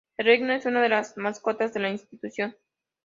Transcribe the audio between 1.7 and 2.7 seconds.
de la institución.